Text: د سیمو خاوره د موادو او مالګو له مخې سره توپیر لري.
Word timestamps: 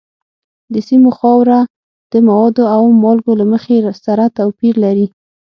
د 0.73 0.75
سیمو 0.87 1.09
خاوره 1.19 1.59
د 2.11 2.13
موادو 2.27 2.63
او 2.75 2.81
مالګو 3.01 3.33
له 3.41 3.45
مخې 3.51 3.75
سره 4.05 4.23
توپیر 4.37 4.73
لري. 4.85 5.07